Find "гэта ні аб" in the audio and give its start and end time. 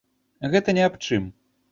0.55-0.97